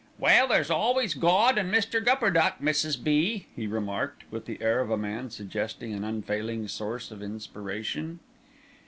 "Well, 0.17 0.47
there's 0.47 0.71
always 0.71 1.13
Gawd 1.13 1.59
an' 1.59 1.71
Mr. 1.71 2.03
Gupperduck, 2.03 2.57
Mrs. 2.59 3.03
B.," 3.03 3.45
he 3.55 3.67
remarked, 3.67 4.23
with 4.31 4.45
the 4.47 4.59
air 4.59 4.79
of 4.79 4.89
a 4.89 4.97
man 4.97 5.29
suggesting 5.29 5.93
an 5.93 6.03
unfailing 6.03 6.67
source 6.69 7.11
of 7.11 7.21
inspiration. 7.21 8.19